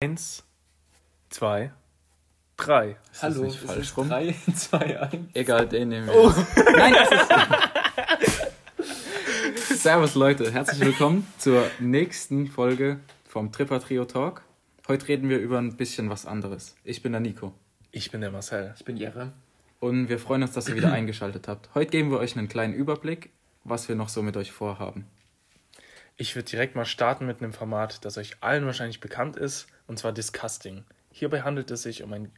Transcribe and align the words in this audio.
Eins, 0.00 0.44
zwei, 1.28 1.72
drei. 2.56 2.96
Ist 3.10 3.20
Hallo, 3.20 3.34
das 3.34 3.42
nicht 3.42 3.64
es 3.64 3.66
falsch 3.68 3.80
ist 3.80 3.96
rum? 3.96 4.08
3, 4.08 4.32
2, 4.54 5.00
1. 5.00 5.14
Egal, 5.34 5.66
den 5.66 5.88
nehmen 5.88 6.06
wir. 6.06 6.14
Oh. 6.14 6.28
Nein, 6.76 6.94
das 6.94 8.38
ist. 9.58 9.82
Servus 9.82 10.14
Leute, 10.14 10.52
herzlich 10.52 10.78
willkommen 10.82 11.26
zur 11.38 11.64
nächsten 11.80 12.46
Folge 12.46 13.00
vom 13.26 13.50
Tripper 13.50 13.80
Trio 13.80 14.04
Talk. 14.04 14.42
Heute 14.86 15.08
reden 15.08 15.28
wir 15.28 15.38
über 15.40 15.58
ein 15.58 15.76
bisschen 15.76 16.10
was 16.10 16.26
anderes. 16.26 16.76
Ich 16.84 17.02
bin 17.02 17.10
der 17.10 17.20
Nico 17.20 17.52
Ich 17.90 18.12
bin 18.12 18.20
der 18.20 18.30
Marcel. 18.30 18.74
Ich 18.78 18.84
bin 18.84 18.96
Jere. 18.96 19.32
und 19.80 20.08
wir 20.08 20.20
freuen 20.20 20.44
uns, 20.44 20.52
dass 20.52 20.68
ihr 20.68 20.76
wieder 20.76 20.92
eingeschaltet 20.92 21.48
habt. 21.48 21.70
Heute 21.74 21.90
geben 21.90 22.12
wir 22.12 22.20
euch 22.20 22.38
einen 22.38 22.46
kleinen 22.46 22.72
Überblick, 22.72 23.30
was 23.64 23.88
wir 23.88 23.96
noch 23.96 24.10
so 24.10 24.22
mit 24.22 24.36
euch 24.36 24.52
vorhaben. 24.52 25.06
Ich 26.20 26.34
würde 26.34 26.50
direkt 26.50 26.74
mal 26.74 26.84
starten 26.84 27.26
mit 27.26 27.40
einem 27.40 27.52
Format, 27.52 28.04
das 28.04 28.18
euch 28.18 28.38
allen 28.40 28.66
wahrscheinlich 28.66 28.98
bekannt 28.98 29.36
ist, 29.36 29.68
und 29.86 30.00
zwar 30.00 30.12
Disgusting. 30.12 30.84
Hierbei 31.12 31.42
handelt 31.42 31.70
es 31.70 31.82
sich 31.82 32.02
um 32.02 32.12
ein 32.12 32.32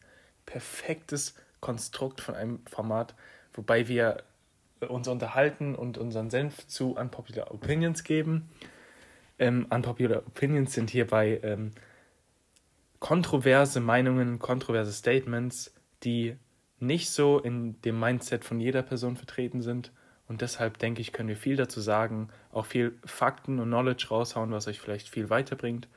perfektes 0.45 1.34
Konstrukt 1.60 2.20
von 2.20 2.34
einem 2.34 2.60
Format, 2.66 3.14
wobei 3.55 3.88
wir 3.88 4.22
uns 4.86 5.08
unterhalten 5.08 5.74
und 5.74 5.96
unseren 5.96 6.28
Senf 6.28 6.66
zu 6.66 6.95
Unpopular 6.95 7.52
Opinions 7.55 8.05
geben. 8.05 8.50
Ähm, 9.38 9.66
Unpopular 9.70 10.27
Opinions 10.27 10.74
sind 10.74 10.91
hierbei 10.91 11.41
ähm, 11.42 11.72
kontroverse 12.98 13.80
Meinungen, 13.80 14.38
kontroverse 14.38 14.92
Statements, 14.92 15.72
die 16.05 16.36
nicht 16.80 17.08
so 17.10 17.38
in 17.38 17.80
dem 17.80 17.98
Mindset 17.98 18.44
von 18.44 18.60
jeder 18.60 18.83
Person 18.83 19.16
vertreten 19.16 19.62
sind. 19.62 19.91
Und 20.30 20.43
deshalb 20.43 20.79
denke 20.79 21.01
ich, 21.01 21.12
können 21.12 21.29
wir 21.29 21.37
viel 21.37 21.57
dazu 21.57 21.80
sagen, 21.80 22.29
auch 22.52 22.65
viel 22.65 22.97
Fakten 23.05 23.59
und 23.59 23.66
Knowledge 23.66 24.07
raushauen, 24.11 24.53
was 24.53 24.69
euch 24.69 24.79
vielleicht 24.79 25.09
viel 25.09 25.29
weiterbringt 25.29 25.89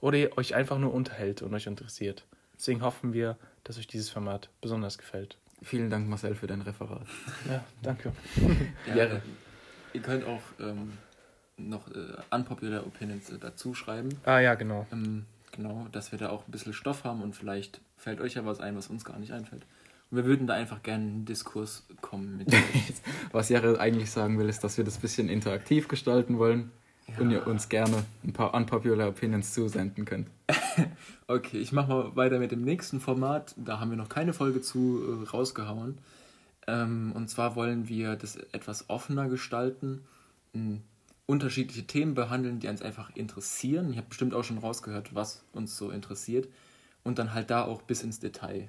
oder 0.00 0.16
ihr 0.16 0.38
euch 0.38 0.54
einfach 0.54 0.78
nur 0.78 0.94
unterhält 0.94 1.42
und 1.42 1.52
euch 1.52 1.66
interessiert. 1.66 2.24
Deswegen 2.56 2.80
hoffen 2.80 3.12
wir, 3.12 3.36
dass 3.62 3.76
euch 3.76 3.86
dieses 3.86 4.08
Format 4.08 4.48
besonders 4.62 4.96
gefällt. 4.96 5.36
Vielen 5.62 5.90
Dank, 5.90 6.08
Marcel, 6.08 6.34
für 6.34 6.46
dein 6.46 6.62
Referat. 6.62 7.06
Ja, 7.46 7.62
danke. 7.82 8.12
Ja, 8.88 8.94
Jere. 8.94 9.20
Ihr 9.92 10.00
könnt 10.00 10.24
auch 10.24 10.40
ähm, 10.60 10.96
noch 11.58 11.86
äh, 11.88 12.16
unpopular 12.30 12.86
Opinions 12.86 13.28
äh, 13.28 13.38
dazu 13.38 13.74
schreiben. 13.74 14.08
Ah 14.24 14.38
ja, 14.38 14.54
genau. 14.54 14.86
Ähm, 14.92 15.26
genau, 15.52 15.88
dass 15.92 16.10
wir 16.10 16.18
da 16.18 16.30
auch 16.30 16.48
ein 16.48 16.50
bisschen 16.50 16.72
Stoff 16.72 17.04
haben 17.04 17.20
und 17.20 17.36
vielleicht 17.36 17.82
fällt 17.98 18.22
euch 18.22 18.32
ja 18.32 18.46
was 18.46 18.60
ein, 18.60 18.78
was 18.78 18.88
uns 18.88 19.04
gar 19.04 19.18
nicht 19.18 19.32
einfällt. 19.32 19.66
Und 20.10 20.18
wir 20.18 20.24
würden 20.24 20.46
da 20.46 20.54
einfach 20.54 20.82
gerne 20.82 21.04
in 21.04 21.10
einen 21.10 21.24
Diskurs 21.24 21.86
kommen 22.00 22.38
mit 22.38 22.48
euch. 22.54 22.94
Was 23.32 23.48
Jere 23.48 23.80
eigentlich 23.80 24.10
sagen 24.10 24.38
will, 24.38 24.48
ist, 24.48 24.62
dass 24.64 24.76
wir 24.76 24.84
das 24.84 24.98
bisschen 24.98 25.28
interaktiv 25.28 25.88
gestalten 25.88 26.38
wollen 26.38 26.70
und 27.18 27.30
ihr 27.30 27.46
uns 27.46 27.68
gerne 27.68 28.04
ein 28.22 28.32
paar 28.32 28.54
unpopular 28.54 29.08
Opinions 29.08 29.52
zusenden 29.52 30.04
könnt. 30.04 30.28
Okay, 31.26 31.58
ich 31.58 31.72
mache 31.72 31.88
mal 31.88 32.16
weiter 32.16 32.38
mit 32.38 32.52
dem 32.52 32.60
nächsten 32.60 33.00
Format. 33.00 33.54
Da 33.56 33.80
haben 33.80 33.88
wir 33.88 33.96
noch 33.96 34.10
keine 34.10 34.34
Folge 34.34 34.60
zu 34.60 35.22
äh, 35.24 35.28
rausgehauen. 35.30 35.96
Ähm, 36.66 37.12
und 37.14 37.28
zwar 37.30 37.56
wollen 37.56 37.88
wir 37.88 38.16
das 38.16 38.36
etwas 38.52 38.90
offener 38.90 39.28
gestalten, 39.28 40.02
m, 40.52 40.82
unterschiedliche 41.24 41.86
Themen 41.86 42.14
behandeln, 42.14 42.58
die 42.58 42.68
uns 42.68 42.82
einfach 42.82 43.14
interessieren. 43.16 43.90
Ich 43.90 43.96
habe 43.96 44.08
bestimmt 44.08 44.34
auch 44.34 44.44
schon 44.44 44.58
rausgehört, 44.58 45.14
was 45.14 45.42
uns 45.52 45.78
so 45.78 45.90
interessiert. 45.90 46.48
Und 47.04 47.18
dann 47.18 47.32
halt 47.32 47.48
da 47.50 47.64
auch 47.64 47.80
bis 47.80 48.02
ins 48.02 48.20
Detail 48.20 48.68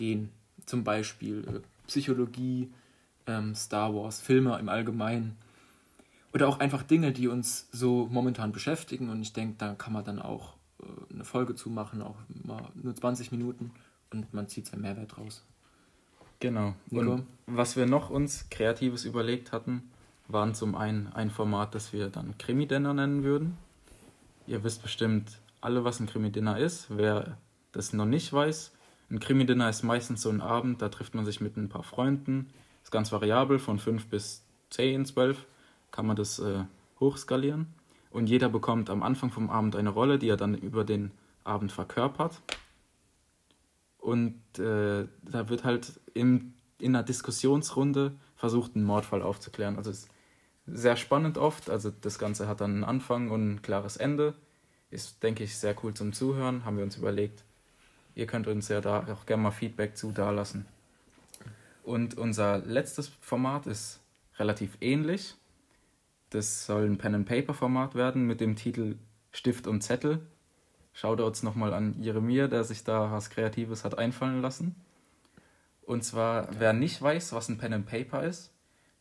gehen. 0.00 0.30
Zum 0.64 0.82
Beispiel 0.82 1.44
äh, 1.46 1.60
Psychologie, 1.86 2.70
ähm, 3.26 3.54
Star 3.54 3.94
Wars, 3.94 4.20
Filme 4.20 4.58
im 4.58 4.68
Allgemeinen. 4.68 5.36
Oder 6.32 6.48
auch 6.48 6.58
einfach 6.58 6.82
Dinge, 6.82 7.12
die 7.12 7.28
uns 7.28 7.68
so 7.70 8.08
momentan 8.10 8.50
beschäftigen. 8.50 9.10
Und 9.10 9.20
ich 9.20 9.32
denke, 9.32 9.56
da 9.58 9.74
kann 9.74 9.92
man 9.92 10.04
dann 10.04 10.18
auch 10.18 10.54
äh, 10.80 11.14
eine 11.14 11.24
Folge 11.24 11.54
zu 11.54 11.68
machen, 11.68 12.02
auch 12.02 12.16
mal 12.44 12.62
nur 12.74 12.96
20 12.96 13.30
Minuten. 13.30 13.72
Und 14.10 14.32
man 14.32 14.48
zieht 14.48 14.66
seinen 14.66 14.82
Mehrwert 14.82 15.18
raus. 15.18 15.44
Genau. 16.40 16.74
Nico? 16.88 17.12
Und 17.12 17.26
was 17.46 17.76
wir 17.76 17.86
noch 17.86 18.08
uns 18.08 18.48
Kreatives 18.48 19.04
überlegt 19.04 19.52
hatten, 19.52 19.90
waren 20.28 20.54
zum 20.54 20.74
einen 20.74 21.08
ein 21.08 21.30
Format, 21.30 21.74
das 21.74 21.92
wir 21.92 22.08
dann 22.08 22.38
Krimi-Dinner 22.38 22.94
nennen 22.94 23.22
würden. 23.22 23.58
Ihr 24.46 24.64
wisst 24.64 24.82
bestimmt 24.82 25.38
alle, 25.60 25.84
was 25.84 26.00
ein 26.00 26.06
Krimi-Dinner 26.06 26.58
ist. 26.58 26.86
Wer 26.88 27.36
das 27.72 27.92
noch 27.92 28.06
nicht 28.06 28.32
weiß, 28.32 28.72
ein 29.10 29.18
Krimi-Dinner 29.18 29.68
ist 29.68 29.82
meistens 29.82 30.22
so 30.22 30.30
ein 30.30 30.40
Abend, 30.40 30.80
da 30.82 30.88
trifft 30.88 31.14
man 31.14 31.24
sich 31.24 31.40
mit 31.40 31.56
ein 31.56 31.68
paar 31.68 31.82
Freunden. 31.82 32.48
Ist 32.82 32.92
ganz 32.92 33.10
variabel, 33.10 33.58
von 33.58 33.78
5 33.78 34.06
bis 34.06 34.44
10, 34.70 35.04
12 35.04 35.46
kann 35.90 36.06
man 36.06 36.16
das 36.16 36.38
äh, 36.38 36.64
hochskalieren. 37.00 37.66
Und 38.10 38.28
jeder 38.28 38.48
bekommt 38.48 38.88
am 38.90 39.02
Anfang 39.02 39.30
vom 39.30 39.50
Abend 39.50 39.76
eine 39.76 39.90
Rolle, 39.90 40.18
die 40.18 40.28
er 40.28 40.36
dann 40.36 40.54
über 40.54 40.84
den 40.84 41.10
Abend 41.44 41.72
verkörpert. 41.72 42.40
Und 43.98 44.40
äh, 44.58 45.06
da 45.22 45.48
wird 45.48 45.64
halt 45.64 45.92
im, 46.14 46.54
in 46.78 46.94
einer 46.94 47.04
Diskussionsrunde 47.04 48.12
versucht, 48.36 48.74
einen 48.74 48.84
Mordfall 48.84 49.22
aufzuklären. 49.22 49.76
Also 49.76 49.90
es 49.90 50.04
ist 50.04 50.10
sehr 50.66 50.96
spannend 50.96 51.36
oft. 51.36 51.68
Also 51.68 51.90
das 51.90 52.18
Ganze 52.18 52.48
hat 52.48 52.60
dann 52.60 52.72
einen 52.72 52.84
Anfang 52.84 53.30
und 53.30 53.54
ein 53.54 53.62
klares 53.62 53.96
Ende. 53.96 54.34
Ist, 54.90 55.22
denke 55.22 55.44
ich, 55.44 55.56
sehr 55.56 55.76
cool 55.82 55.94
zum 55.94 56.12
Zuhören. 56.12 56.64
Haben 56.64 56.76
wir 56.76 56.84
uns 56.84 56.96
überlegt. 56.96 57.44
Ihr 58.14 58.26
könnt 58.26 58.46
uns 58.46 58.68
ja 58.68 58.80
da 58.80 59.06
auch 59.12 59.26
gerne 59.26 59.42
mal 59.44 59.50
Feedback 59.50 59.96
zu 59.96 60.12
dalassen. 60.12 60.66
Und 61.82 62.18
unser 62.18 62.58
letztes 62.58 63.08
Format 63.20 63.66
ist 63.66 64.00
relativ 64.38 64.76
ähnlich. 64.80 65.34
Das 66.30 66.66
soll 66.66 66.84
ein 66.86 66.98
Pen-and-Paper-Format 66.98 67.94
werden 67.94 68.26
mit 68.26 68.40
dem 68.40 68.56
Titel 68.56 68.96
Stift 69.32 69.66
und 69.66 69.82
Zettel. 69.82 70.20
Shoutouts 70.92 71.42
nochmal 71.42 71.72
an 71.72 72.00
Jeremia, 72.02 72.48
der 72.48 72.64
sich 72.64 72.84
da 72.84 73.10
was 73.12 73.30
Kreatives 73.30 73.84
hat 73.84 73.98
einfallen 73.98 74.42
lassen. 74.42 74.74
Und 75.82 76.04
zwar, 76.04 76.48
wer 76.58 76.72
nicht 76.72 77.00
weiß, 77.00 77.32
was 77.32 77.48
ein 77.48 77.58
Pen 77.58 77.72
and 77.72 77.86
Paper 77.86 78.22
ist, 78.22 78.52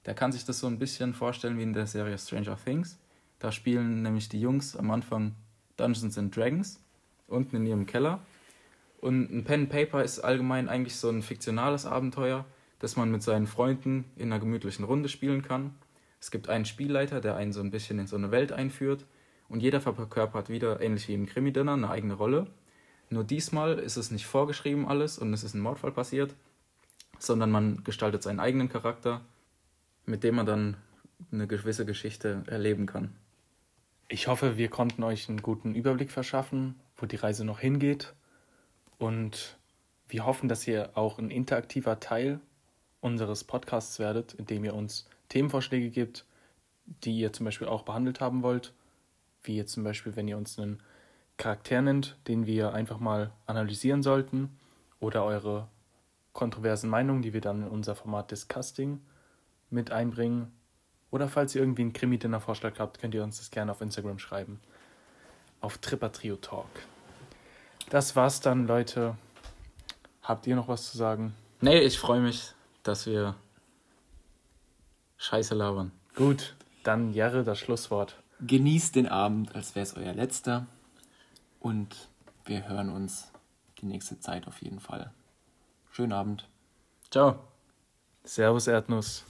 der 0.05 0.13
kann 0.13 0.31
sich 0.31 0.45
das 0.45 0.59
so 0.59 0.67
ein 0.67 0.79
bisschen 0.79 1.13
vorstellen 1.13 1.57
wie 1.57 1.63
in 1.63 1.73
der 1.73 1.87
Serie 1.87 2.17
Stranger 2.17 2.57
Things. 2.63 2.97
Da 3.37 3.51
spielen 3.51 4.01
nämlich 4.01 4.29
die 4.29 4.41
Jungs 4.41 4.75
am 4.75 4.91
Anfang 4.91 5.35
Dungeons 5.77 6.17
and 6.17 6.35
Dragons 6.35 6.81
unten 7.27 7.57
in 7.57 7.65
ihrem 7.65 7.85
Keller. 7.85 8.19
Und 9.01 9.31
ein 9.31 9.43
Pen 9.45 9.61
and 9.61 9.69
Paper 9.69 10.03
ist 10.03 10.19
allgemein 10.19 10.67
eigentlich 10.67 10.97
so 10.97 11.09
ein 11.09 11.21
fiktionales 11.21 11.85
Abenteuer, 11.85 12.45
das 12.79 12.95
man 12.95 13.11
mit 13.11 13.23
seinen 13.23 13.47
Freunden 13.47 14.05
in 14.15 14.31
einer 14.31 14.39
gemütlichen 14.39 14.85
Runde 14.85 15.09
spielen 15.09 15.41
kann. 15.41 15.75
Es 16.19 16.31
gibt 16.31 16.49
einen 16.49 16.65
Spielleiter, 16.65 17.21
der 17.21 17.35
einen 17.35 17.53
so 17.53 17.61
ein 17.61 17.71
bisschen 17.71 17.99
in 17.99 18.07
so 18.07 18.17
eine 18.17 18.31
Welt 18.31 18.51
einführt 18.51 19.05
und 19.47 19.61
jeder 19.61 19.79
verkörpert 19.79 20.49
wieder, 20.49 20.81
ähnlich 20.81 21.07
wie 21.07 21.13
im 21.13 21.25
Krimi-Dinner, 21.25 21.73
eine 21.73 21.89
eigene 21.89 22.13
Rolle. 22.13 22.47
Nur 23.09 23.23
diesmal 23.23 23.79
ist 23.79 23.97
es 23.97 24.11
nicht 24.11 24.25
vorgeschrieben 24.25 24.87
alles 24.87 25.17
und 25.17 25.33
es 25.33 25.43
ist 25.43 25.53
ein 25.53 25.61
Mordfall 25.61 25.91
passiert, 25.91 26.35
sondern 27.17 27.51
man 27.51 27.83
gestaltet 27.83 28.21
seinen 28.21 28.39
eigenen 28.39 28.69
Charakter, 28.69 29.21
mit 30.05 30.23
dem 30.23 30.35
man 30.35 30.45
dann 30.45 30.77
eine 31.31 31.47
gewisse 31.47 31.85
Geschichte 31.85 32.43
erleben 32.47 32.85
kann. 32.85 33.15
Ich 34.09 34.27
hoffe, 34.27 34.57
wir 34.57 34.69
konnten 34.69 35.03
euch 35.03 35.29
einen 35.29 35.41
guten 35.41 35.75
Überblick 35.75 36.11
verschaffen, 36.11 36.79
wo 36.97 37.05
die 37.05 37.15
Reise 37.15 37.45
noch 37.45 37.59
hingeht. 37.59 38.13
Und 38.99 39.57
wir 40.07 40.25
hoffen, 40.25 40.47
dass 40.49 40.67
ihr 40.67 40.91
auch 40.95 41.17
ein 41.17 41.31
interaktiver 41.31 41.99
Teil 41.99 42.39
unseres 43.01 43.43
Podcasts 43.43 43.97
werdet, 43.97 44.33
indem 44.33 44.65
ihr 44.65 44.75
uns 44.75 45.07
Themenvorschläge 45.29 45.89
gibt, 45.89 46.25
die 46.85 47.17
ihr 47.17 47.33
zum 47.33 47.45
Beispiel 47.45 47.67
auch 47.67 47.83
behandelt 47.83 48.19
haben 48.19 48.43
wollt. 48.43 48.73
Wie 49.41 49.55
jetzt 49.55 49.71
zum 49.71 49.83
Beispiel, 49.83 50.15
wenn 50.15 50.27
ihr 50.27 50.37
uns 50.37 50.59
einen 50.59 50.83
Charakter 51.37 51.81
nennt, 51.81 52.17
den 52.27 52.45
wir 52.45 52.73
einfach 52.73 52.99
mal 52.99 53.31
analysieren 53.45 54.03
sollten. 54.03 54.59
Oder 54.99 55.23
eure 55.23 55.69
kontroversen 56.33 56.89
Meinungen, 56.89 57.21
die 57.21 57.33
wir 57.33 57.41
dann 57.41 57.63
in 57.63 57.69
unser 57.69 57.95
Format 57.95 58.31
Disgusting 58.31 58.99
mit 59.69 59.91
einbringen. 59.91 60.51
Oder 61.09 61.29
falls 61.29 61.55
ihr 61.55 61.61
irgendwie 61.61 61.83
einen 61.83 61.93
Krimi-Dinner-Vorschlag 61.93 62.79
habt, 62.79 62.99
könnt 62.99 63.15
ihr 63.15 63.23
uns 63.23 63.37
das 63.37 63.49
gerne 63.49 63.71
auf 63.71 63.81
Instagram 63.81 64.19
schreiben. 64.19 64.59
Auf 65.61 65.77
Tripper 65.77 66.11
Trio 66.11 66.35
Talk. 66.35 66.67
Das 67.89 68.15
war's 68.15 68.39
dann, 68.39 68.67
Leute. 68.67 69.15
Habt 70.21 70.45
ihr 70.45 70.55
noch 70.55 70.67
was 70.67 70.91
zu 70.91 70.97
sagen? 70.97 71.33
Nee, 71.59 71.79
ich 71.79 71.97
freue 71.97 72.21
mich, 72.21 72.53
dass 72.83 73.07
wir 73.07 73.35
Scheiße 75.17 75.55
labern. 75.55 75.91
Gut, 76.15 76.55
dann 76.83 77.13
Jere 77.13 77.43
das 77.43 77.57
Schlusswort. 77.57 78.15
Genießt 78.41 78.95
den 78.95 79.07
Abend, 79.07 79.55
als 79.55 79.75
wäre 79.75 79.83
es 79.83 79.95
euer 79.95 80.13
letzter. 80.13 80.67
Und 81.59 82.09
wir 82.45 82.69
hören 82.69 82.89
uns 82.89 83.31
die 83.79 83.87
nächste 83.87 84.19
Zeit 84.19 84.47
auf 84.47 84.61
jeden 84.61 84.79
Fall. 84.79 85.11
Schönen 85.91 86.13
Abend. 86.13 86.47
Ciao. 87.09 87.39
Servus 88.23 88.67
Erdnuss. 88.67 89.25